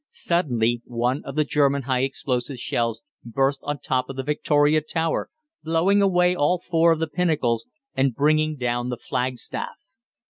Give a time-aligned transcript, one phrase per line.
[0.09, 4.81] Suddenly one of the German high explosive shells burst on the top of the Victoria
[4.81, 5.29] Tower,
[5.63, 9.75] blowing away all four of the pinnacles, and bringing down the flagstaff.